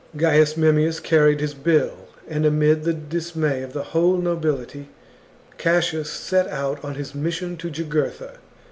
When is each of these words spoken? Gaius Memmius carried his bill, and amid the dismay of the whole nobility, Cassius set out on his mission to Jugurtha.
Gaius 0.17 0.57
Memmius 0.57 0.99
carried 0.99 1.39
his 1.41 1.53
bill, 1.53 1.93
and 2.27 2.43
amid 2.43 2.85
the 2.85 2.91
dismay 2.95 3.61
of 3.61 3.73
the 3.73 3.83
whole 3.83 4.17
nobility, 4.17 4.89
Cassius 5.59 6.09
set 6.09 6.47
out 6.47 6.83
on 6.83 6.95
his 6.95 7.13
mission 7.13 7.55
to 7.57 7.69
Jugurtha. 7.69 8.39